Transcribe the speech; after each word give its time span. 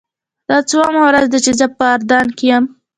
دا 0.49 0.57
څوومه 0.69 1.01
ورځ 1.07 1.25
ده 1.33 1.39
چې 1.45 1.51
زه 1.59 1.65
په 1.77 1.83
اردن 1.93 2.27
کې 2.37 2.45
یم. 2.51 2.65